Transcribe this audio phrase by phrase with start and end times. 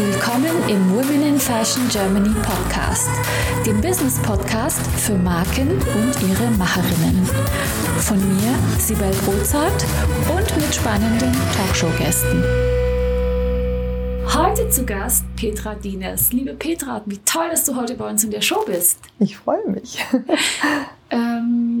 [0.00, 3.10] Willkommen im Women in Fashion Germany Podcast,
[3.66, 7.28] dem Business Podcast für Marken und ihre Macherinnen.
[7.98, 9.84] Von mir, Sibel Rozart
[10.30, 12.44] und mit spannenden Talkshow-Gästen.
[14.32, 16.32] Heute zu Gast Petra Dieners.
[16.32, 19.00] Liebe Petra, wie toll, dass du heute bei uns in der Show bist.
[19.18, 19.98] Ich freue mich.
[21.10, 21.77] ähm,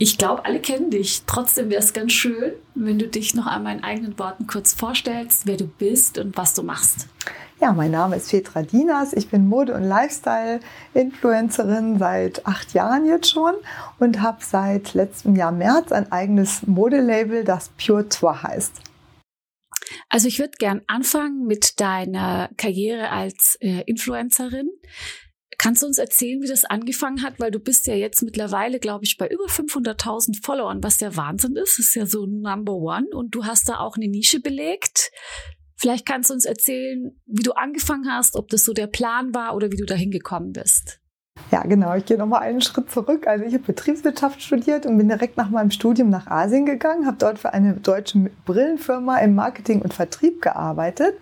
[0.00, 1.24] ich glaube, alle kennen dich.
[1.26, 5.46] Trotzdem wäre es ganz schön, wenn du dich noch einmal in eigenen Worten kurz vorstellst,
[5.46, 7.06] wer du bist und was du machst.
[7.60, 9.12] Ja, mein Name ist Petra Dinas.
[9.12, 13.52] Ich bin Mode- und Lifestyle-Influencerin seit acht Jahren jetzt schon
[13.98, 18.80] und habe seit letztem Jahr März ein eigenes Modelabel, das Pure Tour heißt.
[20.08, 24.70] Also ich würde gern anfangen mit deiner Karriere als äh, Influencerin.
[25.62, 27.38] Kannst du uns erzählen, wie das angefangen hat?
[27.38, 31.54] Weil du bist ja jetzt mittlerweile, glaube ich, bei über 500.000 Followern, was der Wahnsinn
[31.54, 31.78] ist.
[31.78, 33.06] Das ist ja so Number One.
[33.12, 35.10] Und du hast da auch eine Nische belegt.
[35.76, 39.54] Vielleicht kannst du uns erzählen, wie du angefangen hast, ob das so der Plan war
[39.54, 40.98] oder wie du da hingekommen bist.
[41.50, 41.94] Ja, genau.
[41.94, 43.26] Ich gehe nochmal einen Schritt zurück.
[43.26, 47.18] Also ich habe Betriebswirtschaft studiert und bin direkt nach meinem Studium nach Asien gegangen, habe
[47.18, 51.16] dort für eine deutsche Brillenfirma im Marketing und Vertrieb gearbeitet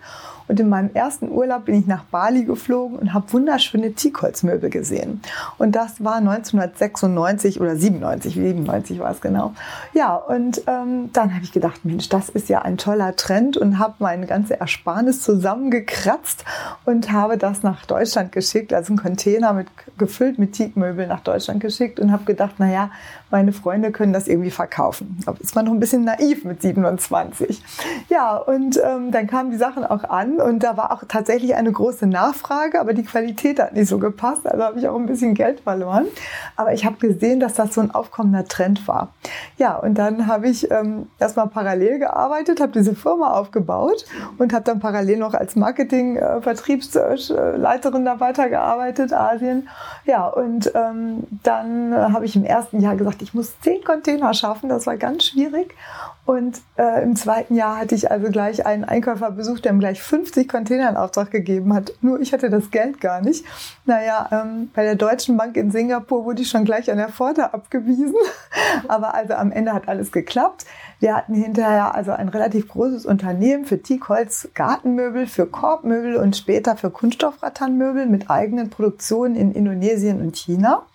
[0.49, 5.21] und in meinem ersten Urlaub bin ich nach Bali geflogen und habe wunderschöne Teakholzmöbel gesehen.
[5.59, 9.53] Und das war 1996 oder 97, 97 war es genau.
[9.93, 13.77] Ja, und ähm, dann habe ich gedacht, Mensch, das ist ja ein toller Trend und
[13.77, 16.43] habe meine ganze Ersparnis zusammengekratzt
[16.83, 19.67] und habe das nach Deutschland geschickt, also einen Container mit,
[19.99, 22.89] gefüllt mit Teakmöbeln nach Deutschland geschickt und habe gedacht, naja,
[23.31, 25.17] meine Freunde können das irgendwie verkaufen.
[25.25, 27.61] Aber ist man noch ein bisschen naiv mit 27.
[28.09, 31.71] Ja, und ähm, dann kamen die Sachen auch an und da war auch tatsächlich eine
[31.71, 34.47] große Nachfrage, aber die Qualität hat nicht so gepasst.
[34.47, 36.05] Also habe ich auch ein bisschen Geld verloren.
[36.55, 39.09] Aber ich habe gesehen, dass das so ein aufkommender Trend war.
[39.57, 44.05] Ja, und dann habe ich ähm, erstmal parallel gearbeitet, habe diese Firma aufgebaut
[44.37, 49.67] und habe dann parallel noch als Marketing-Vertriebsleiterin da weitergearbeitet, Asien.
[50.05, 54.69] Ja, und ähm, dann habe ich im ersten Jahr gesagt, ich muss zehn Container schaffen.
[54.69, 55.75] Das war ganz schwierig.
[56.25, 59.99] Und äh, im zweiten Jahr hatte ich also gleich einen Einkäufer besucht, der mir gleich
[59.99, 61.91] 50 Container in Auftrag gegeben hat.
[62.01, 63.43] Nur ich hatte das Geld gar nicht.
[63.85, 67.51] Naja, ähm, bei der Deutschen Bank in Singapur wurde ich schon gleich an der Pforte
[67.51, 68.13] abgewiesen.
[68.87, 70.65] Aber also am Ende hat alles geklappt.
[70.99, 76.77] Wir hatten hinterher also ein relativ großes Unternehmen für Teakholz, Gartenmöbel, für Korbmöbel und später
[76.77, 80.85] für Kunststoffratternmöbel mit eigenen Produktionen in Indonesien und China.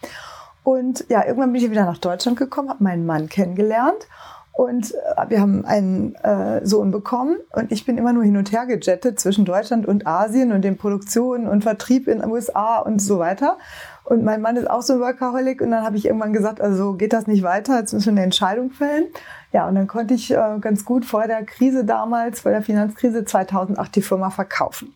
[0.64, 4.08] Und ja, irgendwann bin ich wieder nach Deutschland gekommen, habe meinen Mann kennengelernt
[4.54, 8.52] und äh, wir haben einen äh, Sohn bekommen und ich bin immer nur hin und
[8.52, 13.00] her gejettet zwischen Deutschland und Asien und den Produktionen und Vertrieb in den USA und
[13.00, 13.58] so weiter.
[14.04, 16.94] Und mein Mann ist auch so ein Workaholic und dann habe ich irgendwann gesagt, also
[16.94, 19.06] geht das nicht weiter, jetzt müssen wir eine Entscheidung fällen.
[19.52, 23.24] Ja, und dann konnte ich äh, ganz gut vor der Krise damals, vor der Finanzkrise
[23.24, 24.94] 2008 die Firma verkaufen.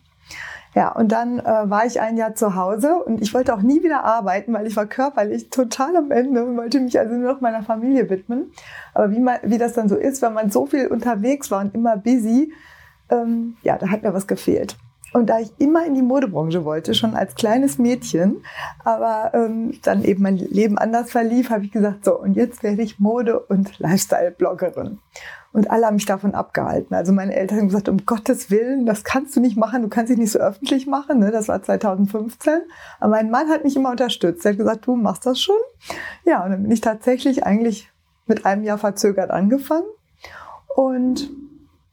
[0.75, 3.81] Ja, und dann äh, war ich ein Jahr zu Hause und ich wollte auch nie
[3.83, 7.41] wieder arbeiten, weil ich war körperlich total am Ende und wollte mich also nur noch
[7.41, 8.51] meiner Familie widmen.
[8.93, 11.73] Aber wie, man, wie das dann so ist, wenn man so viel unterwegs war und
[11.73, 12.53] immer busy,
[13.09, 14.77] ähm, ja, da hat mir was gefehlt.
[15.13, 18.43] Und da ich immer in die Modebranche wollte, schon als kleines Mädchen,
[18.83, 22.81] aber ähm, dann eben mein Leben anders verlief, habe ich gesagt, so, und jetzt werde
[22.81, 24.99] ich Mode- und Lifestyle-Bloggerin.
[25.51, 26.93] Und alle haben mich davon abgehalten.
[26.95, 30.11] Also meine Eltern haben gesagt, um Gottes Willen, das kannst du nicht machen, du kannst
[30.11, 31.19] dich nicht so öffentlich machen.
[31.19, 31.31] Ne?
[31.31, 32.61] Das war 2015.
[32.99, 34.45] Aber mein Mann hat mich immer unterstützt.
[34.45, 35.55] Er hat gesagt, du machst das schon.
[36.23, 37.91] Ja, und dann bin ich tatsächlich eigentlich
[38.27, 39.87] mit einem Jahr verzögert angefangen.
[40.75, 41.31] Und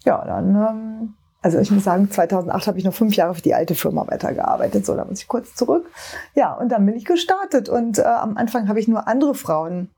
[0.04, 1.14] ja, dann, ähm,
[1.46, 4.84] also ich muss sagen, 2008 habe ich noch fünf Jahre für die alte Firma weitergearbeitet.
[4.84, 5.88] So, da muss ich kurz zurück.
[6.34, 7.68] Ja, und dann bin ich gestartet.
[7.68, 9.88] Und äh, am Anfang habe ich nur andere Frauen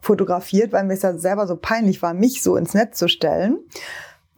[0.00, 3.58] fotografiert, weil mir es ja selber so peinlich war, mich so ins Netz zu stellen.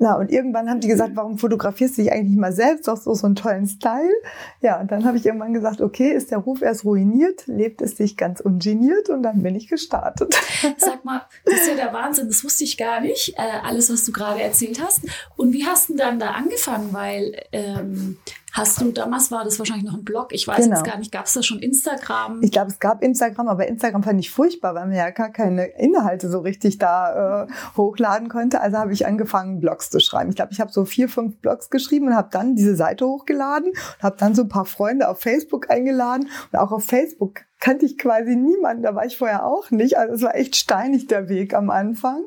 [0.00, 2.86] Na, und irgendwann haben die gesagt, warum fotografierst du dich eigentlich mal selbst?
[2.86, 4.12] Du hast so, so einen tollen Style.
[4.60, 7.96] Ja, und dann habe ich irgendwann gesagt, okay, ist der Ruf erst ruiniert, lebt es
[7.96, 10.36] sich ganz ungeniert und dann bin ich gestartet.
[10.78, 14.04] Sag mal, das ist ja der Wahnsinn, das wusste ich gar nicht, äh, alles, was
[14.04, 15.00] du gerade erzählt hast.
[15.36, 16.92] Und wie hast du dann da angefangen?
[16.92, 18.18] Weil ähm,
[18.52, 20.76] Hast du, damals war das wahrscheinlich noch ein Blog, ich weiß genau.
[20.76, 22.42] jetzt gar nicht, gab es da schon Instagram?
[22.42, 25.66] Ich glaube, es gab Instagram, aber Instagram fand ich furchtbar, weil man ja gar keine
[25.66, 27.46] Inhalte so richtig da äh,
[27.76, 28.60] hochladen konnte.
[28.60, 30.30] Also habe ich angefangen, Blogs zu schreiben.
[30.30, 33.70] Ich glaube, ich habe so vier, fünf Blogs geschrieben und habe dann diese Seite hochgeladen
[33.70, 36.28] und habe dann so ein paar Freunde auf Facebook eingeladen.
[36.52, 39.98] Und auch auf Facebook kannte ich quasi niemanden, da war ich vorher auch nicht.
[39.98, 42.24] Also es war echt steinig der Weg am Anfang.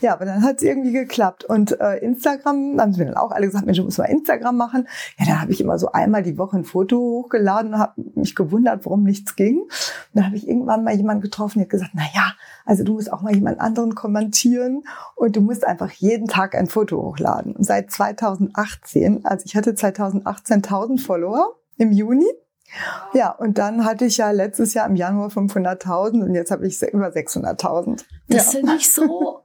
[0.00, 1.44] Ja, aber dann hat es irgendwie geklappt.
[1.44, 4.56] Und äh, Instagram, haben sie mir dann auch alle gesagt, Mensch, du musst mal Instagram
[4.56, 4.86] machen.
[5.18, 8.34] Ja, da habe ich immer so einmal die Woche ein Foto hochgeladen und habe mich
[8.34, 9.60] gewundert, warum nichts ging.
[9.60, 9.70] Und
[10.12, 12.32] da habe ich irgendwann mal jemanden getroffen, der hat gesagt, na ja,
[12.66, 14.84] also du musst auch mal jemand anderen kommentieren
[15.16, 17.56] und du musst einfach jeden Tag ein Foto hochladen.
[17.56, 22.26] Und seit 2018, also ich hatte 2018 1000 Follower im Juni
[23.12, 26.80] ja, und dann hatte ich ja letztes Jahr im Januar 500.000 und jetzt habe ich
[26.82, 28.04] über 600.000.
[28.28, 28.50] Das ja.
[28.58, 29.40] finde ich so,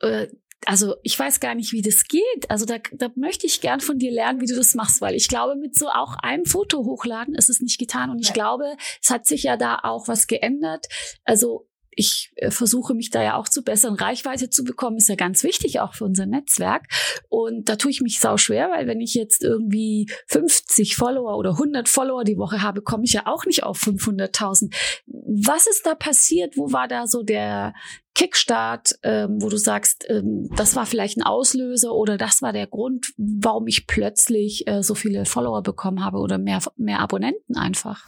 [0.00, 0.28] äh,
[0.66, 2.50] also ich weiß gar nicht, wie das geht.
[2.50, 5.28] Also da, da möchte ich gern von dir lernen, wie du das machst, weil ich
[5.28, 8.10] glaube, mit so auch einem Foto hochladen ist es nicht getan.
[8.10, 8.34] Und ich ja.
[8.34, 10.86] glaube, es hat sich ja da auch was geändert.
[11.24, 11.68] Also
[11.98, 15.42] ich äh, versuche mich da ja auch zu besseren Reichweite zu bekommen, ist ja ganz
[15.42, 16.86] wichtig auch für unser Netzwerk.
[17.28, 21.50] Und da tue ich mich sau schwer, weil wenn ich jetzt irgendwie 50 Follower oder
[21.50, 24.72] 100 Follower die Woche habe, komme ich ja auch nicht auf 500.000.
[25.06, 26.56] Was ist da passiert?
[26.56, 27.74] Wo war da so der
[28.14, 32.68] Kickstart, ähm, wo du sagst, ähm, das war vielleicht ein Auslöser oder das war der
[32.68, 38.04] Grund, warum ich plötzlich äh, so viele Follower bekommen habe oder mehr, mehr Abonnenten einfach?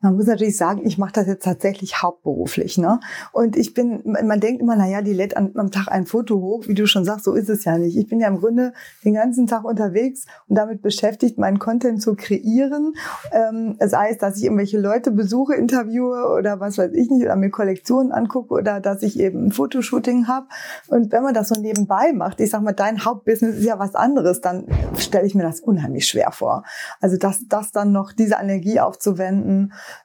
[0.00, 2.78] Man muss natürlich sagen, ich mache das jetzt tatsächlich hauptberuflich.
[2.78, 3.00] Ne?
[3.32, 6.68] Und ich bin, man denkt immer, naja, die lädt am, am Tag ein Foto hoch.
[6.68, 7.96] Wie du schon sagst, so ist es ja nicht.
[7.96, 8.72] Ich bin ja im Grunde
[9.04, 12.94] den ganzen Tag unterwegs und damit beschäftigt, meinen Content zu kreieren.
[13.32, 17.34] Ähm, sei es, dass ich irgendwelche Leute besuche, interviewe oder was weiß ich nicht, oder
[17.34, 20.46] mir Kollektionen angucke oder dass ich eben ein Fotoshooting habe.
[20.88, 23.94] Und wenn man das so nebenbei macht, ich sag mal, dein Hauptbusiness ist ja was
[23.94, 24.66] anderes, dann
[24.98, 26.64] stelle ich mir das unheimlich schwer vor.
[27.00, 29.55] Also das, das dann noch diese Energie aufzuwenden.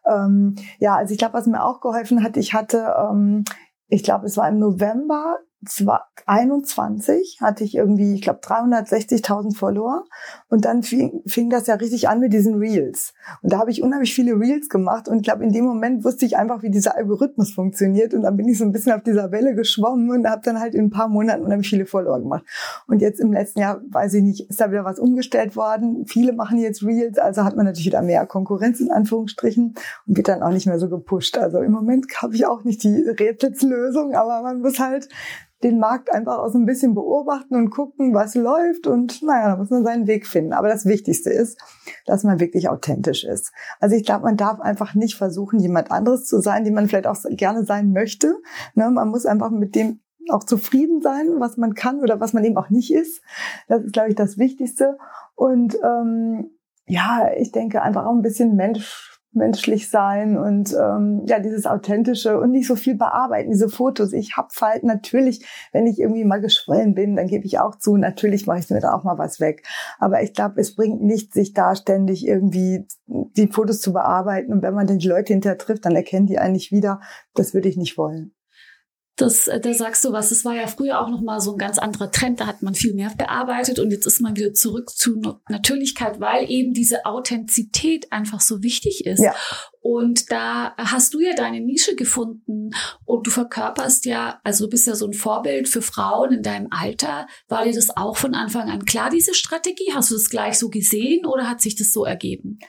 [0.06, 3.44] Ähm, ja, also ich glaube, was mir auch geholfen hat, ich hatte, ähm,
[3.88, 5.40] ich glaube, es war im November
[6.26, 10.06] 21 hatte ich irgendwie, ich glaube, 360.000 Follower.
[10.50, 13.14] Und dann fing, fing das ja richtig an mit diesen Reels.
[13.42, 15.08] Und da habe ich unheimlich viele Reels gemacht.
[15.08, 18.14] Und ich glaube, in dem Moment wusste ich einfach, wie dieser Algorithmus funktioniert.
[18.14, 20.74] Und dann bin ich so ein bisschen auf dieser Welle geschwommen und habe dann halt
[20.74, 22.44] in ein paar Monaten unheimlich viele Follower gemacht.
[22.88, 26.06] Und jetzt im letzten Jahr, weiß ich nicht, ist da wieder was umgestellt worden.
[26.08, 29.76] Viele machen jetzt Reels, also hat man natürlich wieder mehr Konkurrenz in Anführungsstrichen
[30.08, 31.38] und wird dann auch nicht mehr so gepusht.
[31.38, 35.08] Also im Moment habe ich auch nicht die Rätselslösung, aber man muss halt
[35.64, 39.58] den Markt einfach auch so ein bisschen beobachten und gucken, was läuft und naja, da
[39.58, 40.54] muss man seinen Weg finden.
[40.54, 41.60] Aber das Wichtigste ist,
[42.06, 43.52] dass man wirklich authentisch ist.
[43.80, 47.08] Also ich glaube, man darf einfach nicht versuchen, jemand anderes zu sein, die man vielleicht
[47.08, 48.36] auch gerne sein möchte.
[48.76, 48.90] Ne?
[48.90, 50.00] Man muss einfach mit dem
[50.30, 53.22] auch zufrieden sein, was man kann oder was man eben auch nicht ist.
[53.68, 54.98] Das ist, glaube ich, das Wichtigste.
[55.36, 56.52] Und ähm,
[56.86, 62.40] ja, ich denke einfach auch ein bisschen Mensch menschlich sein und ähm, ja dieses authentische
[62.40, 64.14] und nicht so viel bearbeiten diese Fotos.
[64.14, 67.98] Ich hab halt natürlich wenn ich irgendwie mal geschwollen bin dann gebe ich auch zu.
[67.98, 69.66] Natürlich mache ich mir da auch mal was weg.
[70.00, 74.52] Aber ich glaube es bringt nichts sich da ständig irgendwie die Fotos zu bearbeiten.
[74.52, 77.00] Und wenn man dann die Leute hinterher trifft dann erkennen die eigentlich wieder.
[77.34, 78.34] Das würde ich nicht wollen
[79.22, 80.30] das, äh, da sagst du was.
[80.30, 82.40] Das war ja früher auch noch mal so ein ganz anderer Trend.
[82.40, 86.50] Da hat man viel mehr bearbeitet und jetzt ist man wieder zurück zu Natürlichkeit, weil
[86.50, 89.22] eben diese Authentizität einfach so wichtig ist.
[89.22, 89.36] Ja.
[89.82, 92.72] Und da hast du ja deine Nische gefunden
[93.06, 96.68] und du verkörperst ja, also du bist ja so ein Vorbild für Frauen in deinem
[96.72, 97.28] Alter.
[97.48, 99.92] War dir das auch von Anfang an klar, diese Strategie?
[99.94, 102.60] Hast du das gleich so gesehen oder hat sich das so ergeben?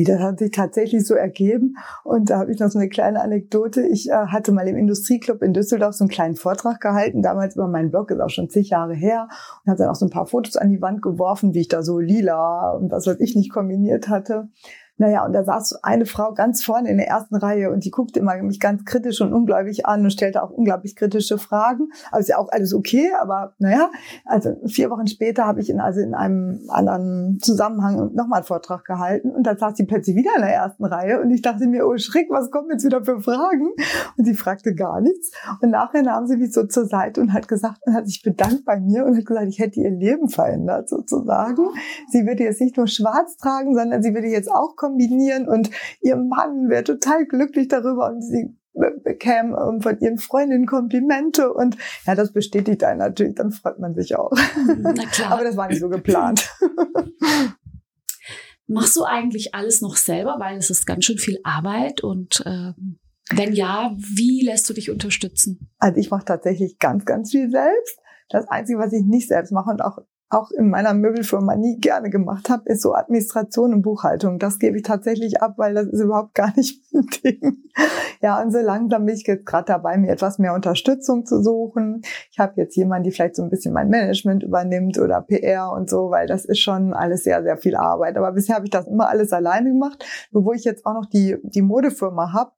[0.00, 1.76] Nee, das hat sich tatsächlich so ergeben.
[2.04, 3.86] Und da habe ich noch so eine kleine Anekdote.
[3.86, 7.68] Ich äh, hatte mal im Industrieclub in Düsseldorf so einen kleinen Vortrag gehalten, damals über
[7.68, 9.28] meinen Blog, ist auch schon zig Jahre her.
[9.62, 11.82] Und habe dann auch so ein paar Fotos an die Wand geworfen, wie ich da
[11.82, 14.48] so lila und was weiß ich nicht kombiniert hatte.
[15.00, 18.20] Naja, und da saß eine Frau ganz vorne in der ersten Reihe und die guckte
[18.20, 21.88] immer mich ganz kritisch und ungläubig an und stellte auch unglaublich kritische Fragen.
[22.10, 23.90] Also ist ja auch alles okay, aber naja,
[24.26, 28.84] also vier Wochen später habe ich in, also in einem anderen Zusammenhang nochmal einen Vortrag
[28.84, 31.86] gehalten und dann saß sie plötzlich wieder in der ersten Reihe und ich dachte mir,
[31.86, 33.70] oh Schreck, was kommen jetzt wieder für Fragen?
[34.18, 35.30] Und sie fragte gar nichts.
[35.62, 38.66] Und nachher nahm sie mich so zur Seite und hat gesagt und hat sich bedankt
[38.66, 41.68] bei mir und hat gesagt, ich hätte ihr Leben verändert sozusagen.
[42.10, 45.70] Sie würde jetzt nicht nur schwarz tragen, sondern sie würde jetzt auch kommen kombinieren und
[46.00, 48.56] ihr Mann wäre total glücklich darüber und sie
[49.02, 53.94] bekäme ähm, von ihren Freundinnen Komplimente und ja, das bestätigt einen natürlich, dann freut man
[53.94, 54.32] sich auch.
[54.78, 55.32] Na klar.
[55.32, 56.48] Aber das war nicht so geplant.
[58.66, 63.00] Machst du eigentlich alles noch selber, weil es ist ganz schön viel Arbeit und ähm,
[63.32, 65.70] wenn ja, wie lässt du dich unterstützen?
[65.78, 67.98] Also ich mache tatsächlich ganz, ganz viel selbst.
[68.28, 69.98] Das Einzige, was ich nicht selbst mache und auch
[70.30, 74.38] auch in meiner Möbelfirma nie gerne gemacht habe, ist so Administration und Buchhaltung.
[74.38, 77.58] Das gebe ich tatsächlich ab, weil das ist überhaupt gar nicht mein Ding.
[78.22, 82.02] Ja, und so langsam bin ich jetzt gerade dabei, mir etwas mehr Unterstützung zu suchen.
[82.30, 85.90] Ich habe jetzt jemanden, die vielleicht so ein bisschen mein Management übernimmt oder PR und
[85.90, 88.16] so, weil das ist schon alles sehr, sehr viel Arbeit.
[88.16, 90.04] Aber bisher habe ich das immer alles alleine gemacht.
[90.30, 92.52] Wo ich jetzt auch noch die, die Modefirma habe,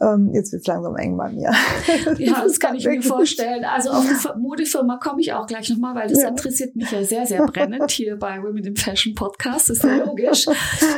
[0.00, 1.50] ähm, jetzt wird es langsam eng bei mir.
[2.18, 3.64] Ja, das kann ich mir vorstellen.
[3.64, 6.28] Also auf die Modefirma komme ich auch gleich nochmal, weil das ja.
[6.28, 9.96] interessiert mich ja sehr, sehr brennend hier bei Women in Fashion Podcast, das ist ja
[10.04, 10.46] logisch.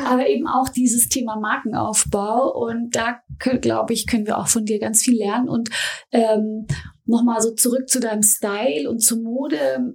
[0.07, 4.79] Aber eben auch dieses Thema Markenaufbau und da glaube ich, können wir auch von dir
[4.79, 5.71] ganz viel lernen und
[6.13, 6.67] ähm,
[7.05, 9.95] nochmal so zurück zu deinem Style und zur Mode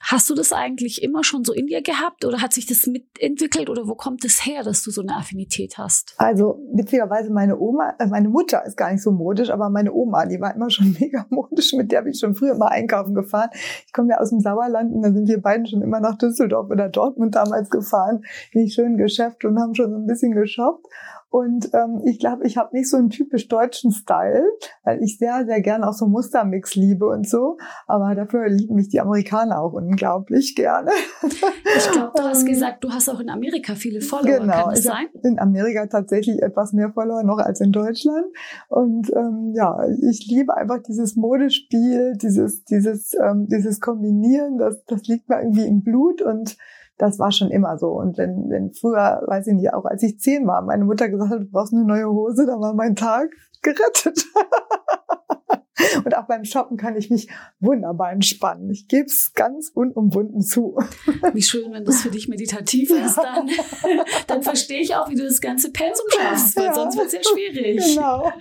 [0.00, 3.68] Hast du das eigentlich immer schon so in dir gehabt oder hat sich das mitentwickelt
[3.68, 6.14] oder wo kommt es her, dass du so eine Affinität hast?
[6.18, 10.26] Also witzigerweise meine Oma, äh, meine Mutter ist gar nicht so modisch, aber meine Oma,
[10.26, 13.50] die war immer schon mega modisch, mit der bin ich schon früher mal einkaufen gefahren.
[13.86, 16.70] Ich komme ja aus dem Sauerland und da sind wir beiden schon immer nach Düsseldorf
[16.70, 20.86] oder Dortmund damals gefahren, in die schönen Geschäfte und haben schon so ein bisschen geshoppt.
[21.30, 24.44] Und ähm, ich glaube, ich habe nicht so einen typisch deutschen Style,
[24.82, 27.58] weil ich sehr, sehr gerne auch so Mustermix liebe und so.
[27.86, 30.90] Aber dafür lieben mich die Amerikaner auch unglaublich gerne.
[31.76, 34.38] Ich glaube, du hast ähm, gesagt, du hast auch in Amerika viele Follower.
[34.38, 35.06] Genau, Kann das sein?
[35.22, 38.26] in Amerika tatsächlich etwas mehr Follower noch als in Deutschland.
[38.68, 39.78] Und ähm, ja,
[40.10, 44.58] ich liebe einfach dieses Modespiel, dieses, dieses, ähm, dieses Kombinieren.
[44.58, 46.56] Das, das liegt mir irgendwie im Blut und
[46.98, 47.88] das war schon immer so.
[47.88, 51.30] Und wenn, wenn früher, weiß ich nicht, auch als ich zehn war, meine Mutter gesagt
[51.30, 53.30] hat, du brauchst eine neue Hose, dann war mein Tag
[53.62, 54.24] gerettet.
[56.04, 57.28] Und auch beim Shoppen kann ich mich
[57.60, 58.68] wunderbar entspannen.
[58.70, 60.76] Ich gebe es ganz unumwunden zu.
[61.34, 63.48] Wie schön, wenn das für dich meditativ ist, dann,
[64.26, 66.74] dann verstehe ich auch, wie du das ganze Pensum schaffst, weil ja.
[66.74, 67.94] sonst wird es ja schwierig.
[67.94, 68.32] Genau.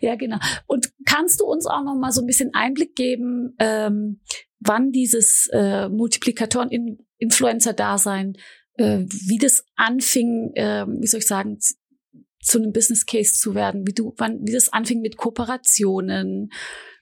[0.00, 0.38] Ja, genau.
[0.66, 4.20] Und kannst du uns auch noch mal so ein bisschen Einblick geben, ähm,
[4.60, 8.36] wann dieses äh, Multiplikatoren-Influencer-Dasein,
[8.74, 11.58] äh, wie das anfing, äh, wie soll ich sagen,
[12.40, 16.50] zu einem Business Case zu werden, wie du, wann, wie das anfing mit Kooperationen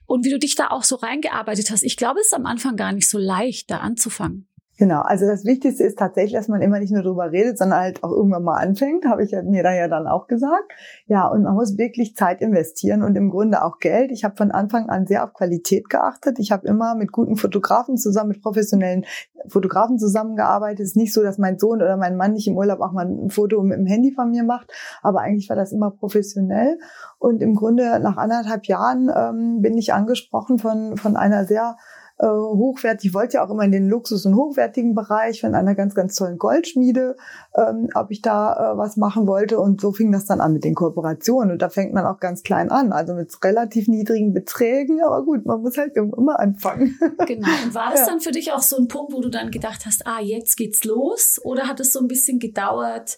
[0.05, 1.83] und wie du dich da auch so reingearbeitet hast.
[1.83, 4.46] Ich glaube, es ist am Anfang gar nicht so leicht, da anzufangen.
[4.77, 8.03] Genau, also das Wichtigste ist tatsächlich, dass man immer nicht nur drüber redet, sondern halt
[8.03, 10.71] auch irgendwann mal anfängt, habe ich mir da ja dann auch gesagt.
[11.07, 14.11] Ja, und man muss wirklich Zeit investieren und im Grunde auch Geld.
[14.11, 16.37] Ich habe von Anfang an sehr auf Qualität geachtet.
[16.37, 19.05] Ich habe immer mit guten Fotografen zusammen, mit professionellen
[19.47, 20.81] Fotografen zusammengearbeitet.
[20.81, 23.07] Es ist nicht so, dass mein Sohn oder mein Mann nicht im Urlaub auch mal
[23.07, 26.77] ein Foto mit dem Handy von mir macht, aber eigentlich war das immer professionell.
[27.17, 31.77] Und im Grunde nach anderthalb Jahren ähm, bin ich angesprochen von, von einer sehr
[32.19, 33.09] äh, hochwertig.
[33.09, 36.15] Ich wollte ja auch immer in den Luxus- und hochwertigen Bereich von einer ganz, ganz
[36.15, 37.15] tollen Goldschmiede,
[37.55, 39.59] ähm, ob ich da äh, was machen wollte.
[39.59, 41.51] Und so fing das dann an mit den Kooperationen.
[41.51, 45.01] Und da fängt man auch ganz klein an, also mit relativ niedrigen Beträgen.
[45.03, 46.97] Aber gut, man muss halt immer anfangen.
[47.27, 47.47] Genau.
[47.65, 48.05] Und war das ja.
[48.07, 50.83] dann für dich auch so ein Punkt, wo du dann gedacht hast, ah, jetzt geht's
[50.85, 51.39] los?
[51.43, 53.17] Oder hat es so ein bisschen gedauert,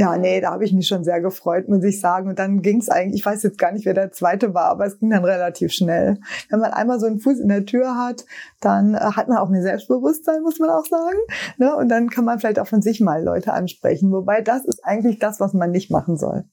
[0.00, 2.30] ja, nee, da habe ich mich schon sehr gefreut, muss ich sagen.
[2.30, 4.86] Und dann ging es eigentlich, ich weiß jetzt gar nicht, wer der zweite war, aber
[4.86, 6.16] es ging dann relativ schnell.
[6.48, 8.24] Wenn man einmal so einen Fuß in der Tür hat,
[8.62, 11.18] dann äh, hat man auch mehr Selbstbewusstsein, muss man auch sagen.
[11.58, 11.76] Ne?
[11.76, 14.10] Und dann kann man vielleicht auch von sich mal Leute ansprechen.
[14.10, 16.44] Wobei das ist eigentlich das, was man nicht machen soll.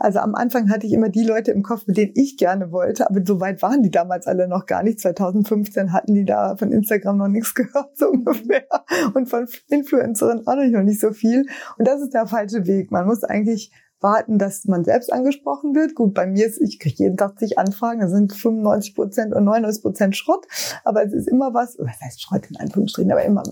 [0.00, 3.08] Also am Anfang hatte ich immer die Leute im Kopf, mit denen ich gerne wollte,
[3.08, 4.98] aber so weit waren die damals alle noch gar nicht.
[4.98, 8.64] 2015 hatten die da von Instagram noch nichts gehört, so ungefähr.
[9.14, 11.46] Und von Influencerinnen auch noch nicht so viel.
[11.78, 15.94] Und das ist der falsche Weg man muss eigentlich warten, dass man selbst angesprochen wird.
[15.94, 19.44] Gut, bei mir ist, ich kriege jeden Tag zig Anfragen, da sind 95 Prozent und
[19.44, 20.46] 99 Prozent Schrott,
[20.84, 23.42] aber es ist immer was, was heißt Schrott in Anführungsstrichen, aber immer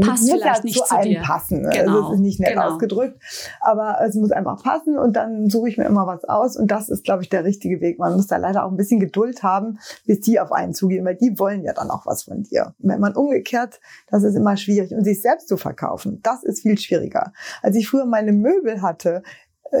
[0.00, 1.66] Passt muss ja nicht zu, zu einem passen.
[1.66, 1.96] Also genau.
[1.96, 2.68] Also es ist nicht nett genau.
[2.68, 3.20] ausgedrückt,
[3.60, 6.88] aber es muss einfach passen und dann suche ich mir immer was aus und das
[6.88, 7.98] ist, glaube ich, der richtige Weg.
[7.98, 11.16] Man muss da leider auch ein bisschen Geduld haben, bis die auf einen zugehen, weil
[11.16, 12.74] die wollen ja dann auch was von dir.
[12.78, 16.78] Wenn man umgekehrt, das ist immer schwierig und sich selbst zu verkaufen, das ist viel
[16.78, 17.32] schwieriger.
[17.60, 19.22] Als ich früher meine Möbel hatte,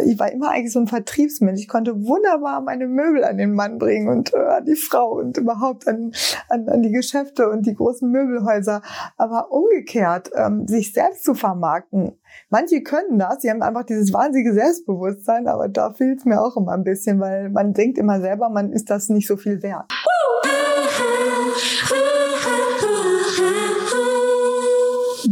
[0.04, 1.60] ich war immer eigentlich so ein Vertriebsmensch.
[1.60, 5.36] Ich konnte wunderbar meine Möbel an den Mann bringen und äh, an die Frau und
[5.36, 6.12] überhaupt an,
[6.48, 8.82] an, an die Geschäfte und die großen Möbelhäuser.
[9.16, 12.18] Aber umgekehrt, ähm, sich selbst zu vermarkten.
[12.48, 16.56] Manche können das, sie haben einfach dieses wahnsinnige Selbstbewusstsein, aber da fehlt es mir auch
[16.56, 19.92] immer ein bisschen, weil man denkt immer selber, man ist das nicht so viel wert.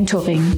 [0.00, 0.56] mentoring.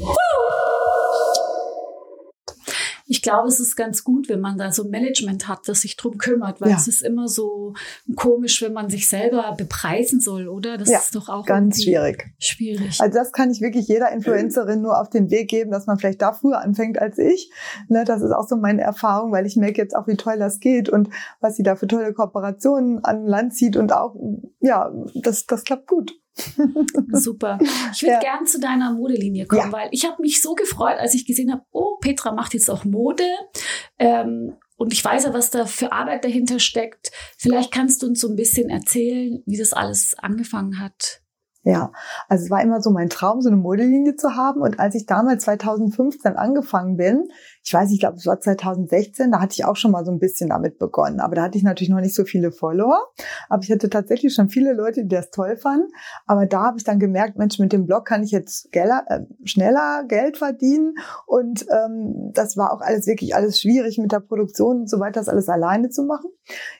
[3.12, 5.96] ich glaube, es ist ganz gut, wenn man da so ein Management hat, das sich
[5.96, 6.76] drum kümmert, weil ja.
[6.76, 7.74] es ist immer so
[8.16, 10.78] komisch, wenn man sich selber bepreisen soll, oder?
[10.78, 12.32] Das ja, ist doch auch ganz schwierig.
[12.38, 13.00] Schwierig.
[13.00, 16.22] Also das kann ich wirklich jeder Influencerin nur auf den Weg geben, dass man vielleicht
[16.22, 17.52] da früher anfängt als ich.
[17.88, 20.58] Ne, das ist auch so meine Erfahrung, weil ich merke jetzt auch, wie toll das
[20.58, 24.16] geht und was sie da für tolle Kooperationen an Land zieht und auch,
[24.60, 26.21] ja, das, das klappt gut.
[27.12, 27.58] Super.
[27.92, 28.20] Ich würde ja.
[28.20, 29.72] gern zu deiner Modelinie kommen, ja.
[29.72, 32.84] weil ich habe mich so gefreut, als ich gesehen habe, oh, Petra macht jetzt auch
[32.84, 33.24] Mode.
[33.98, 37.12] Ähm, und ich weiß ja, was da für Arbeit dahinter steckt.
[37.38, 41.22] Vielleicht kannst du uns so ein bisschen erzählen, wie das alles angefangen hat.
[41.64, 41.92] Ja,
[42.28, 44.62] also es war immer so mein Traum, so eine Modelinie zu haben.
[44.62, 47.28] Und als ich damals 2015 angefangen bin,
[47.64, 50.18] ich weiß, ich glaube, es war 2016, da hatte ich auch schon mal so ein
[50.18, 51.20] bisschen damit begonnen.
[51.20, 52.98] Aber da hatte ich natürlich noch nicht so viele Follower.
[53.48, 55.88] Aber ich hatte tatsächlich schon viele Leute, die das toll fanden.
[56.26, 59.20] Aber da habe ich dann gemerkt, Mensch, mit dem Blog kann ich jetzt geller, äh,
[59.44, 60.94] schneller Geld verdienen.
[61.26, 65.20] Und ähm, das war auch alles wirklich alles schwierig mit der Produktion und so weiter,
[65.20, 66.30] das alles alleine zu machen.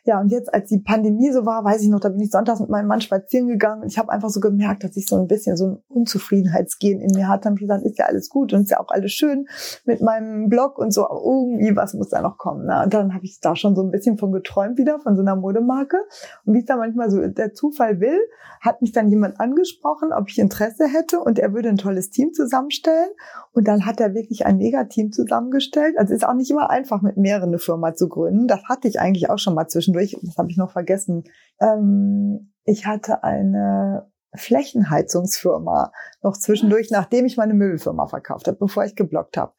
[0.05, 2.59] Ja, und jetzt, als die Pandemie so war, weiß ich noch, da bin ich sonntags
[2.59, 5.29] mit meinem Mann spazieren gegangen und ich habe einfach so gemerkt, dass ich so ein
[5.29, 7.49] bisschen so ein Unzufriedenheitsgehen in mir hatte.
[7.49, 9.47] Und ich gesagt, ist ja alles gut und ist ja auch alles schön
[9.85, 12.67] mit meinem Blog Blog und so, irgendwie, was muss da noch kommen?
[12.67, 12.83] Ne?
[12.85, 15.37] Und dann habe ich da schon so ein bisschen von geträumt wieder, von so einer
[15.37, 15.97] Modemarke.
[16.45, 18.19] Und wie es da manchmal so der Zufall will,
[18.61, 22.33] hat mich dann jemand angesprochen, ob ich Interesse hätte und er würde ein tolles Team
[22.33, 23.11] zusammenstellen.
[23.53, 25.97] Und dann hat er wirklich ein Mega-Team zusammengestellt.
[25.99, 28.47] Also ist auch nicht immer einfach, mit mehreren eine Firma zu gründen.
[28.47, 30.17] Das hatte ich eigentlich auch schon mal zwischendurch.
[30.23, 31.25] Das habe ich noch vergessen.
[31.61, 38.97] Ähm, ich hatte eine Flächenheizungsfirma noch zwischendurch, nachdem ich meine Möbelfirma verkauft habe, bevor ich
[38.97, 39.53] geblockt habe.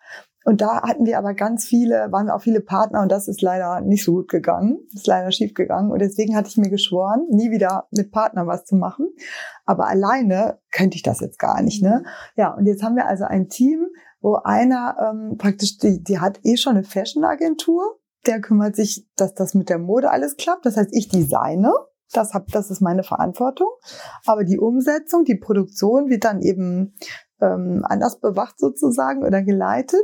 [0.46, 3.42] Und da hatten wir aber ganz viele, waren wir auch viele Partner und das ist
[3.42, 5.92] leider nicht so gut gegangen, ist leider schief gegangen.
[5.92, 9.08] Und deswegen hatte ich mir geschworen, nie wieder mit Partnern was zu machen.
[9.66, 12.04] Aber alleine könnte ich das jetzt gar nicht, ne?
[12.04, 12.10] Mhm.
[12.36, 13.88] Ja, und jetzt haben wir also ein Team,
[14.20, 19.34] wo einer ähm, praktisch, die, die hat eh schon eine Fashion-Agentur, der kümmert sich, dass
[19.34, 20.66] das mit der Mode alles klappt.
[20.66, 21.74] Das heißt, ich designe.
[22.14, 23.70] Das, hab, das ist meine Verantwortung.
[24.26, 26.96] Aber die Umsetzung, die Produktion wird dann eben
[27.44, 30.04] ähm, anders bewacht sozusagen oder geleitet.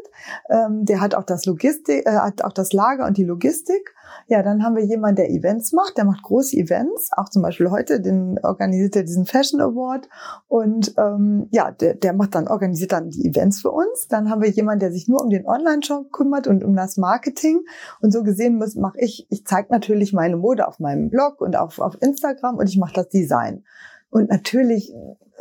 [0.50, 3.96] Ähm, der hat auch das Logistik, äh, hat auch das Lager und die Logistik.
[4.28, 7.70] Ja, dann haben wir jemanden, der Events macht, der macht große Events, auch zum Beispiel
[7.70, 10.10] heute, den organisiert er diesen Fashion Award
[10.48, 14.08] und ähm, ja, der, der macht dann, organisiert dann die Events für uns.
[14.08, 17.62] Dann haben wir jemanden, der sich nur um den Online-Shop kümmert und um das Marketing.
[18.02, 21.80] Und so gesehen mache ich, ich zeige natürlich meine Mode auf meinem Blog und auf,
[21.80, 23.64] auf Instagram und ich mache das Design.
[24.10, 24.92] Und natürlich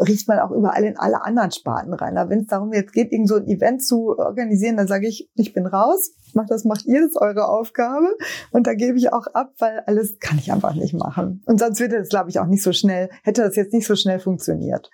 [0.01, 2.15] riecht man auch überall in alle anderen Sparten rein.
[2.29, 5.53] Wenn es darum jetzt geht, irgend so ein Event zu organisieren, dann sage ich, ich
[5.53, 8.09] bin raus, macht das macht ihr, das ist eure Aufgabe.
[8.53, 11.43] Und da gebe ich auch ab, weil alles kann ich einfach nicht machen.
[11.47, 13.97] Und sonst würde das, glaube ich, auch nicht so schnell, hätte das jetzt nicht so
[13.97, 14.91] schnell funktioniert.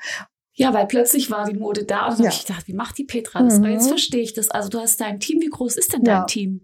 [0.56, 2.30] Ja, weil plötzlich war die Mode da und dann ja.
[2.30, 3.58] habe ich gedacht, wie macht die Petra das?
[3.58, 3.66] Mhm.
[3.66, 4.50] Jetzt verstehe ich das.
[4.50, 6.24] Also du hast dein Team, wie groß ist denn dein ja.
[6.24, 6.60] Team?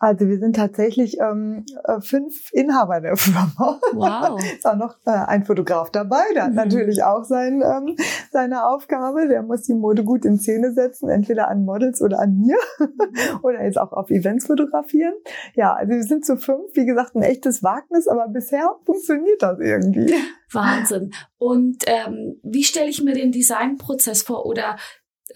[0.00, 3.78] Also wir sind tatsächlich ähm, äh, fünf Inhaber der Firma.
[3.92, 4.42] Wow.
[4.56, 6.56] ist auch noch äh, ein Fotograf dabei, der hat mhm.
[6.56, 7.96] natürlich auch sein, ähm,
[8.32, 9.28] seine Aufgabe.
[9.28, 12.56] Der muss die Mode gut in Szene setzen, entweder an Models oder an mir
[13.42, 15.12] oder jetzt auch auf Events fotografieren.
[15.54, 19.60] Ja, also wir sind zu fünf, wie gesagt, ein echtes Wagnis, aber bisher funktioniert das
[19.60, 20.14] irgendwie.
[20.50, 21.10] Wahnsinn.
[21.36, 24.46] Und ähm, wie stelle ich mir den Designprozess vor?
[24.46, 24.76] Oder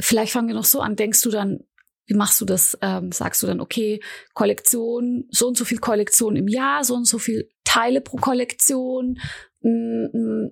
[0.01, 1.65] vielleicht fangen wir noch so an, denkst du dann,
[2.07, 2.79] wie machst du das?
[2.83, 4.01] Ähm, sagst du dann, okay,
[4.35, 9.19] Kollektion, so und so viel Kollektion im Jahr, so und so viel Teile pro Kollektion?
[9.63, 10.51] Mm, mm,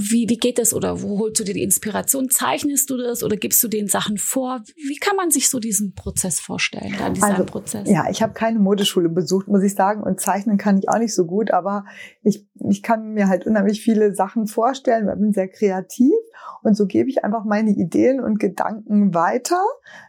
[0.00, 2.30] wie, wie geht das oder wo holst du dir die Inspiration?
[2.30, 4.62] Zeichnest du das oder gibst du den Sachen vor?
[4.76, 7.80] Wie kann man sich so diesen Prozess vorstellen, deinen Designprozess?
[7.80, 10.98] Also, ja, ich habe keine Modeschule besucht, muss ich sagen, und zeichnen kann ich auch
[10.98, 11.84] nicht so gut, aber
[12.22, 16.14] ich, ich kann mir halt unheimlich viele Sachen vorstellen, weil ich bin sehr kreativ
[16.62, 19.62] und so gebe ich einfach meine Ideen und Gedanken weiter,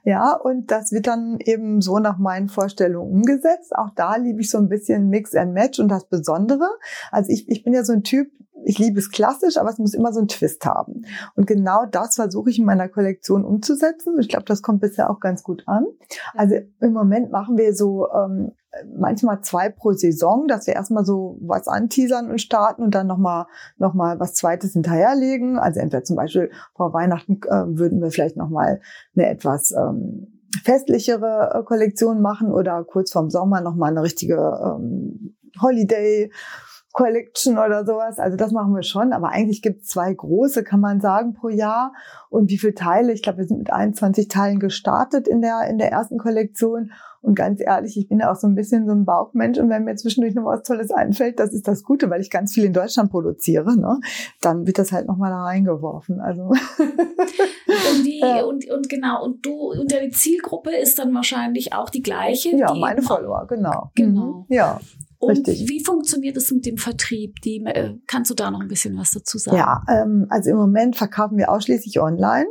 [0.04, 3.76] ja, und das wird dann eben so nach meinen Vorstellungen umgesetzt.
[3.76, 6.68] Auch da liebe ich so ein bisschen Mix and Match und das Besondere.
[7.12, 8.30] Also ich, ich bin ja so ein Typ,
[8.66, 11.04] ich liebe es klassisch, aber es muss immer so einen Twist haben.
[11.36, 14.18] Und genau das versuche ich in meiner Kollektion umzusetzen.
[14.20, 15.86] Ich glaube, das kommt bisher auch ganz gut an.
[16.34, 18.52] Also im Moment machen wir so ähm,
[18.98, 23.46] manchmal zwei pro Saison, dass wir erstmal so was anteasern und starten und dann nochmal
[23.78, 25.58] noch mal was Zweites hinterherlegen.
[25.58, 28.82] Also entweder zum Beispiel vor Weihnachten äh, würden wir vielleicht nochmal
[29.16, 35.36] eine etwas ähm, festlichere äh, Kollektion machen oder kurz vorm Sommer nochmal eine richtige ähm,
[35.62, 36.32] Holiday
[36.92, 38.20] Collection oder sowas.
[38.20, 41.50] Also das machen wir schon, aber eigentlich gibt es zwei große, kann man sagen, pro
[41.50, 41.94] Jahr.
[42.30, 43.14] Und wie viele Teile?
[43.14, 46.92] Ich glaube, wir sind mit 21 Teilen gestartet in der, in der ersten Kollektion.
[47.22, 49.84] Und ganz ehrlich, ich bin ja auch so ein bisschen so ein Bauchmensch und wenn
[49.84, 52.74] mir zwischendurch noch was Tolles einfällt, das ist das Gute, weil ich ganz viel in
[52.74, 54.00] Deutschland produziere, ne?
[54.42, 56.20] dann wird das halt nochmal da reingeworfen.
[56.22, 56.52] Also.
[57.92, 58.44] Und, die, ja.
[58.44, 62.56] und, und genau, und du, und deine Zielgruppe ist dann wahrscheinlich auch die gleiche?
[62.56, 63.92] Ja, meine Follower, genau.
[63.96, 64.46] Genau.
[64.50, 64.56] Mhm.
[64.56, 64.80] Ja.
[65.20, 65.70] Und Richtig.
[65.70, 67.42] wie funktioniert es mit dem Vertrieb?
[67.42, 69.58] Die, äh, kannst du da noch ein bisschen was dazu sagen?
[69.58, 72.48] Ja, ähm, also im Moment verkaufen wir ausschließlich online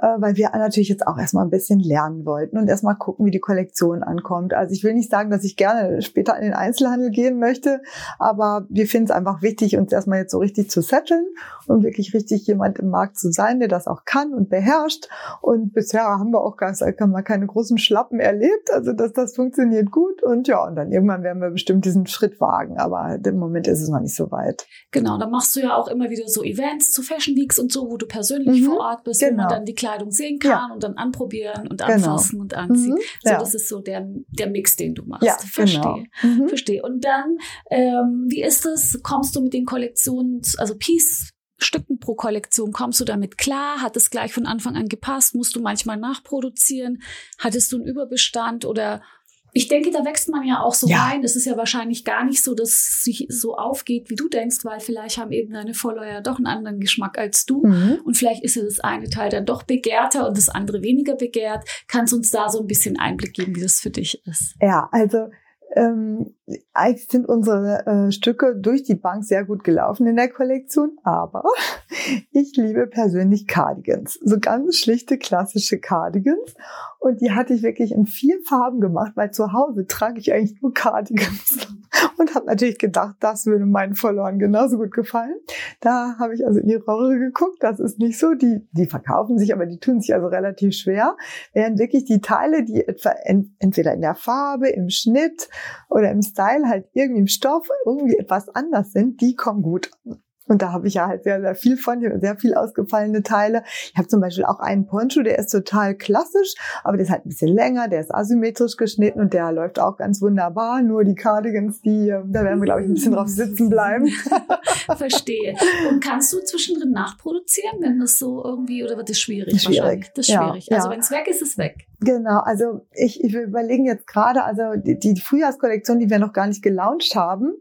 [0.00, 3.40] weil wir natürlich jetzt auch erstmal ein bisschen lernen wollten und erstmal gucken, wie die
[3.40, 4.54] Kollektion ankommt.
[4.54, 7.82] Also ich will nicht sagen, dass ich gerne später in den Einzelhandel gehen möchte,
[8.18, 11.26] aber wir finden es einfach wichtig, uns erstmal jetzt so richtig zu setteln
[11.66, 15.08] und wirklich richtig jemand im Markt zu sein, der das auch kann und beherrscht.
[15.42, 16.74] Und bisher haben wir auch gar
[17.06, 20.22] mal keine großen Schlappen erlebt, also dass das funktioniert gut.
[20.22, 23.80] Und ja, und dann irgendwann werden wir bestimmt diesen Schritt wagen, aber im Moment ist
[23.80, 24.66] es noch nicht so weit.
[24.90, 27.90] Genau, dann machst du ja auch immer wieder so Events zu Fashion Weeks und so,
[27.90, 29.32] wo du persönlich mhm, vor Ort bist, genau.
[29.32, 29.56] wo man genau.
[29.56, 30.74] dann die Kleidung sehen kann ja.
[30.74, 31.92] und dann anprobieren und genau.
[31.92, 32.42] anfassen genau.
[32.42, 32.94] und anziehen.
[32.94, 33.20] Mhm.
[33.22, 33.38] So, ja.
[33.38, 35.24] das ist so der, der Mix, den du machst.
[35.24, 35.80] Ja, Verstehe.
[35.80, 36.04] Genau.
[36.22, 36.48] Mhm.
[36.48, 36.82] Verstehe.
[36.82, 37.36] Und dann,
[37.70, 39.00] ähm, wie ist es?
[39.02, 41.30] Kommst du mit den Kollektionen, also Piece
[41.62, 43.82] Stücken pro Kollektion kommst du damit klar?
[43.82, 45.34] Hat es gleich von Anfang an gepasst?
[45.34, 47.02] Musst du manchmal nachproduzieren?
[47.38, 49.02] Hattest du einen Überbestand oder
[49.52, 51.04] ich denke, da wächst man ja auch so ja.
[51.04, 51.24] rein.
[51.24, 54.58] Es ist ja wahrscheinlich gar nicht so, dass es sich so aufgeht, wie du denkst,
[54.64, 57.64] weil vielleicht haben eben deine Follower ja doch einen anderen Geschmack als du.
[57.64, 58.00] Mhm.
[58.04, 61.64] Und vielleicht ist ja das eine Teil dann doch begehrter und das andere weniger begehrt.
[61.88, 64.54] Kannst du uns da so ein bisschen Einblick geben, wie das für dich ist?
[64.60, 65.28] Ja, also
[65.76, 66.34] ähm,
[66.72, 71.44] eigentlich sind unsere äh, Stücke durch die Bank sehr gut gelaufen in der Kollektion, aber
[72.32, 74.18] ich liebe persönlich Cardigans.
[74.22, 76.54] So ganz schlichte, klassische Cardigans.
[76.98, 80.60] Und die hatte ich wirklich in vier Farben gemacht, weil zu Hause trage ich eigentlich
[80.60, 81.68] nur Cardigans.
[82.18, 85.34] Und habe natürlich gedacht, das würde meinen Verloren genauso gut gefallen.
[85.80, 87.56] Da habe ich also in die Röhre geguckt.
[87.60, 88.34] Das ist nicht so.
[88.34, 91.16] Die, die verkaufen sich, aber die tun sich also relativ schwer.
[91.52, 93.14] Während wirklich die Teile, die etwa
[93.58, 95.48] entweder in der Farbe, im Schnitt
[95.88, 100.22] oder im Style halt irgendwie im Stoff irgendwie etwas anders sind, die kommen gut an.
[100.50, 103.62] Und da habe ich ja halt sehr, sehr viel von, sehr viel ausgefallene Teile.
[103.66, 107.24] Ich habe zum Beispiel auch einen Poncho, der ist total klassisch, aber der ist halt
[107.24, 110.82] ein bisschen länger, der ist asymmetrisch geschnitten und der läuft auch ganz wunderbar.
[110.82, 114.08] Nur die Cardigans, die, ähm, da werden wir, glaube ich, ein bisschen drauf sitzen bleiben.
[114.96, 115.54] Verstehe.
[115.88, 119.62] Und kannst du zwischendrin nachproduzieren, wenn das so irgendwie, oder wird das schwierig?
[119.62, 120.10] Schwierig.
[120.16, 120.66] Das ist schwierig.
[120.66, 120.92] Ja, also ja.
[120.92, 121.86] wenn es weg ist, ist es weg.
[122.00, 126.46] Genau, also ich, ich überlegen jetzt gerade, also die, die Frühjahrskollektion, die wir noch gar
[126.46, 127.52] nicht gelauncht haben,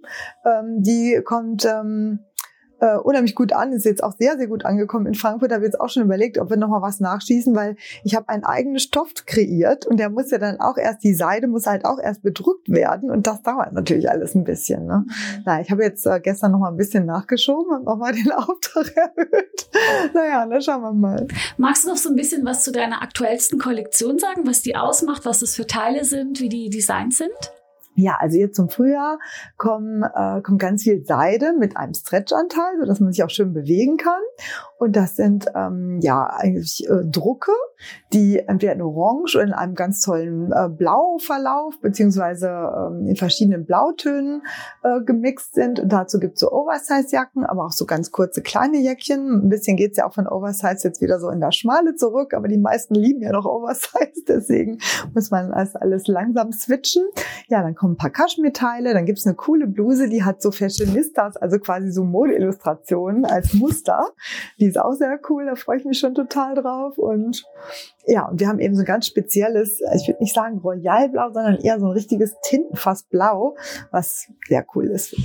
[0.46, 2.20] ähm, die kommt ähm,
[2.80, 5.52] äh, unheimlich gut an, ist jetzt auch sehr, sehr gut angekommen in Frankfurt.
[5.52, 8.30] Da habe ich jetzt auch schon überlegt, ob wir nochmal was nachschießen, weil ich habe
[8.30, 11.86] einen eigenen Stoff kreiert und der muss ja dann auch erst, die Seide muss halt
[11.86, 14.86] auch erst bedruckt werden und das dauert natürlich alles ein bisschen.
[14.86, 15.06] Ne?
[15.06, 15.44] Mhm.
[15.46, 19.70] Na, ich habe jetzt äh, gestern nochmal ein bisschen nachgeschoben und nochmal den Auftrag erhöht.
[20.14, 21.28] naja, dann schauen wir mal.
[21.58, 25.26] Magst du noch so ein bisschen was zu deiner aktuellsten Kollektion sagen, was die ausmacht,
[25.26, 27.59] was das für Teile sind, wie die Designs sind?
[28.00, 29.20] Ja, also jetzt zum Frühjahr
[29.58, 33.54] kommen, äh, kommt ganz viel Seide mit einem Stretchanteil, so dass man sich auch schön
[33.54, 34.22] bewegen kann.
[34.78, 37.52] Und das sind ähm, ja eigentlich äh, Drucke,
[38.14, 43.66] die entweder in Orange oder in einem ganz tollen äh, Blauverlauf beziehungsweise ähm, in verschiedenen
[43.66, 44.44] Blautönen
[44.84, 45.82] äh, gemixt sind.
[45.82, 49.46] Und dazu gibt's so Oversize-Jacken, aber auch so ganz kurze kleine Jäckchen.
[49.46, 52.48] Ein bisschen geht's ja auch von Oversize jetzt wieder so in das Schmale zurück, aber
[52.48, 54.80] die meisten lieben ja noch Oversize, deswegen
[55.14, 57.04] muss man das alles langsam switchen.
[57.50, 61.38] Ja, dann kommen ein paar Kaschmirteile, dann gibt's eine coole Bluse, die hat so Fashionistas,
[61.38, 64.10] also quasi so Modeillustrationen als Muster.
[64.60, 66.98] Die ist auch sehr cool, da freue ich mich schon total drauf.
[66.98, 67.46] Und
[68.06, 71.58] ja, und wir haben eben so ein ganz spezielles, ich würde nicht sagen Royalblau, sondern
[71.58, 73.56] eher so ein richtiges Tintenfassblau,
[73.92, 75.16] was sehr cool ist.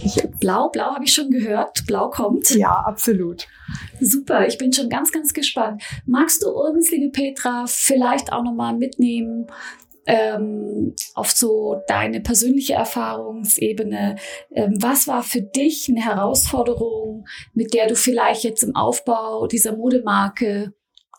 [0.40, 1.86] Blau, blau habe ich schon gehört.
[1.86, 2.50] Blau kommt.
[2.50, 3.46] Ja, absolut.
[4.00, 5.82] Super, ich bin schon ganz, ganz gespannt.
[6.06, 9.46] Magst du uns, liebe Petra, vielleicht auch nochmal mitnehmen,
[10.06, 14.16] ähm, auf so deine persönliche Erfahrungsebene.
[14.52, 19.76] Ähm, was war für dich eine Herausforderung, mit der du vielleicht jetzt im Aufbau dieser
[19.76, 20.72] Modemarke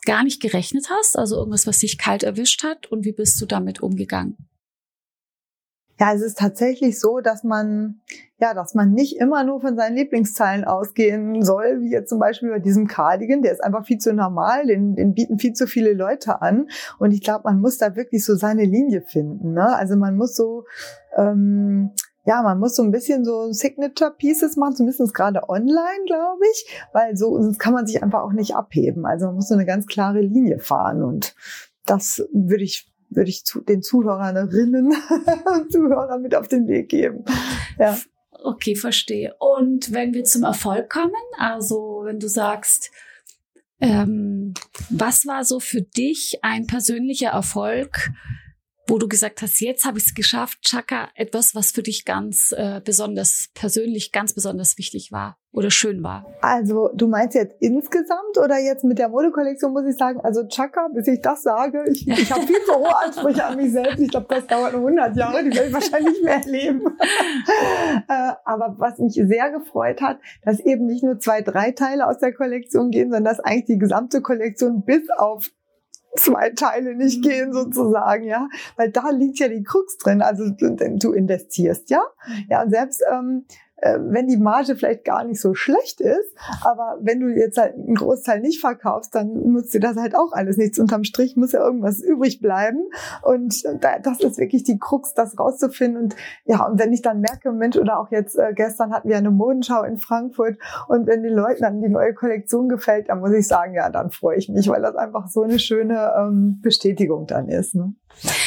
[0.04, 1.18] gar nicht gerechnet hast?
[1.18, 4.36] Also irgendwas, was dich kalt erwischt hat und wie bist du damit umgegangen?
[5.98, 8.00] Ja, es ist tatsächlich so, dass man,
[8.38, 12.50] ja, dass man nicht immer nur von seinen Lieblingsteilen ausgehen soll, wie jetzt zum Beispiel
[12.50, 15.94] bei diesem Cardigan, der ist einfach viel zu normal, den, den bieten viel zu viele
[15.94, 16.68] Leute an.
[16.98, 19.54] Und ich glaube, man muss da wirklich so seine Linie finden.
[19.54, 19.74] Ne?
[19.74, 20.64] Also man muss so,
[21.16, 21.92] ähm,
[22.26, 26.66] ja, man muss so ein bisschen so Signature Pieces machen, zumindest gerade online, glaube ich,
[26.92, 29.06] weil so sonst kann man sich einfach auch nicht abheben.
[29.06, 31.34] Also man muss so eine ganz klare Linie fahren und
[31.86, 34.86] das würde ich würde ich zu, den Zuhörerinnen
[35.54, 37.24] und Zuhörern mit auf den Weg geben.
[37.78, 37.98] Ja.
[38.44, 39.34] Okay, verstehe.
[39.38, 42.90] Und wenn wir zum Erfolg kommen, also wenn du sagst,
[43.80, 44.54] ähm,
[44.90, 48.10] was war so für dich ein persönlicher Erfolg,
[48.86, 52.52] wo du gesagt hast, jetzt habe ich es geschafft, Chaka, etwas, was für dich ganz
[52.56, 56.26] äh, besonders persönlich, ganz besonders wichtig war oder schön war?
[56.42, 60.88] Also du meinst jetzt insgesamt oder jetzt mit der Modekollektion muss ich sagen, also Chaka,
[60.92, 63.98] bis ich das sage, ich, ich habe viel zu hohe Ansprüche an mich selbst.
[63.98, 66.82] Ich glaube, das dauert noch 100 Jahre, die werde ich wahrscheinlich nicht mehr erleben.
[68.08, 72.18] äh, aber was mich sehr gefreut hat, dass eben nicht nur zwei, drei Teile aus
[72.18, 75.50] der Kollektion gehen, sondern dass eigentlich die gesamte Kollektion bis auf
[76.16, 77.28] zwei Teile nicht mhm.
[77.28, 80.20] gehen sozusagen, ja, weil da liegt ja die Krux drin.
[80.22, 82.44] Also du investierst, ja, mhm.
[82.50, 86.98] ja und selbst ähm, äh, wenn die Marge vielleicht gar nicht so schlecht ist, aber
[87.00, 90.56] wenn du jetzt halt einen Großteil nicht verkaufst, dann nutzt dir das halt auch alles
[90.56, 90.78] nichts.
[90.78, 92.80] Unterm Strich muss ja irgendwas übrig bleiben
[93.22, 93.64] und
[94.02, 97.76] das ist wirklich die Krux, das rauszufinden und ja, und wenn ich dann merke, Mensch,
[97.76, 100.58] oder auch jetzt äh, gestern hatten wir eine Modenschau in Frankfurt
[100.88, 104.10] und wenn den Leuten dann die neue Kollektion gefällt, dann muss ich sagen, ja, dann
[104.10, 107.74] freue ich mich, weil das einfach so eine schöne ähm, Bestätigung dann ist.
[107.74, 107.94] Ne?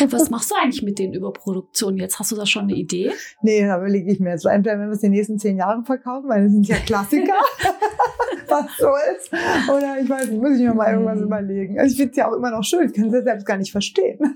[0.09, 2.19] Was machst du eigentlich mit den Überproduktionen jetzt?
[2.19, 3.11] Hast du da schon eine Idee?
[3.41, 4.45] Nee, da überlege ich mir jetzt.
[4.45, 7.33] Entweder wenn wir es in den nächsten zehn Jahren verkaufen, weil das sind ja Klassiker.
[8.51, 9.29] Was soll's?
[9.69, 11.23] Oder ich weiß nicht, muss ich mir mal irgendwas mhm.
[11.23, 11.79] überlegen.
[11.79, 12.87] Also ich finde es ja auch immer noch schön.
[12.87, 14.19] Ich kann es ja selbst gar nicht verstehen.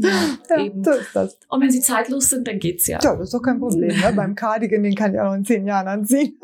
[0.00, 0.10] Ja,
[0.50, 0.84] ja eben.
[0.84, 1.38] so ist das.
[1.48, 3.00] Und wenn sie zeitlos sind, dann geht's ja.
[3.02, 3.88] Ja, das ist doch kein Problem.
[3.88, 4.12] Ne?
[4.16, 6.38] Beim Cardigan, den kann ich auch noch in zehn Jahren anziehen.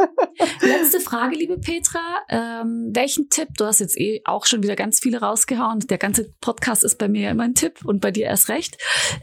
[0.61, 2.01] Letzte Frage, liebe Petra.
[2.29, 5.81] Ähm, welchen Tipp, du hast jetzt eh auch schon wieder ganz viele rausgehauen.
[5.81, 8.77] Der ganze Podcast ist bei mir immer ein Tipp und bei dir erst recht.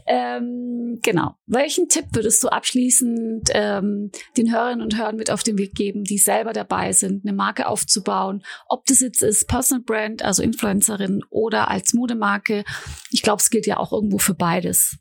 [0.06, 1.36] Ähm, genau.
[1.46, 6.04] Welchen Tipp würdest du abschließend ähm, den Hörerinnen und Hörern mit auf den Weg geben,
[6.04, 8.44] die selber dabei sind, eine Marke aufzubauen?
[8.68, 12.64] Ob das jetzt ist Personal Brand, also Influencerin oder als Modemarke.
[13.10, 14.98] Ich glaube, es gilt ja auch irgendwo für beides.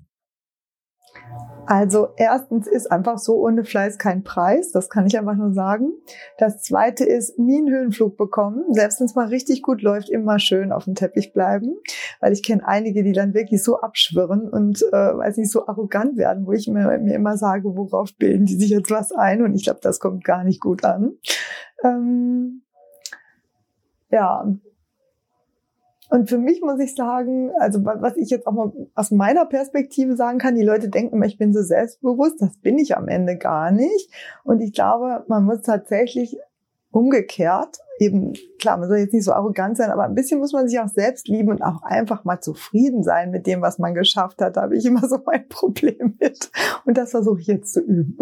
[1.67, 5.93] Also erstens ist einfach so ohne Fleiß kein Preis, das kann ich einfach nur sagen.
[6.37, 10.39] Das zweite ist nie einen Höhenflug bekommen, selbst wenn es mal richtig gut läuft, immer
[10.39, 11.75] schön auf dem Teppich bleiben,
[12.19, 16.17] weil ich kenne einige, die dann wirklich so abschwirren und äh, weiß nicht so arrogant
[16.17, 19.55] werden, wo ich mir, mir immer sage, worauf bilden die sich jetzt was ein und
[19.55, 21.13] ich glaube, das kommt gar nicht gut an.
[21.83, 22.61] Ähm,
[24.09, 24.45] ja,
[26.11, 30.17] und für mich muss ich sagen, also was ich jetzt auch mal aus meiner Perspektive
[30.17, 33.37] sagen kann, die Leute denken immer, ich bin so selbstbewusst, das bin ich am Ende
[33.37, 34.11] gar nicht.
[34.43, 36.37] Und ich glaube, man muss tatsächlich
[36.91, 40.67] umgekehrt, eben, klar, man soll jetzt nicht so arrogant sein, aber ein bisschen muss man
[40.67, 44.41] sich auch selbst lieben und auch einfach mal zufrieden sein mit dem, was man geschafft
[44.41, 44.57] hat.
[44.57, 46.51] Da habe ich immer so mein Problem mit.
[46.83, 48.17] Und das versuche ich jetzt zu üben.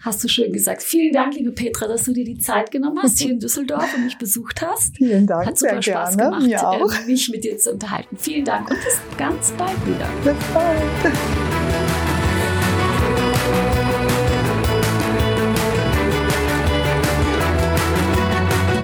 [0.00, 0.82] Hast du schön gesagt.
[0.82, 4.04] Vielen Dank, liebe Petra, dass du dir die Zeit genommen hast hier in Düsseldorf und
[4.04, 4.96] mich besucht hast.
[4.96, 5.46] Vielen Dank.
[5.46, 6.30] Hat super Spaß gerne.
[6.30, 7.06] gemacht, Mir auch.
[7.06, 8.16] mich mit dir zu unterhalten.
[8.16, 10.08] Vielen Dank und bis ganz bald wieder.
[10.24, 12.03] Bis bald.